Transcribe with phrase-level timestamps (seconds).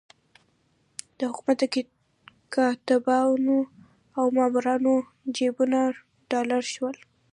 [1.17, 1.65] د حکومت د
[2.55, 3.57] کاتبانو
[4.17, 4.93] او مامورانو
[5.35, 5.79] جېبونه
[6.29, 6.97] ډالري شول.